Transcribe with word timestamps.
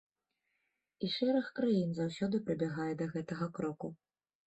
І 1.03 1.09
шэраг 1.17 1.53
краін 1.61 1.89
заўсёды 2.01 2.43
прыбягае 2.51 2.91
да 3.03 3.13
гэтага 3.17 3.53
кроку. 3.61 3.97